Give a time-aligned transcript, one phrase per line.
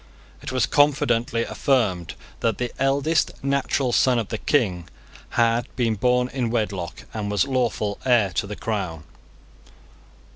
[0.41, 4.89] It was confidently affirmed that the eldest natural son of the King
[5.37, 9.03] had been born in wedlock, and was lawful heir to the crown.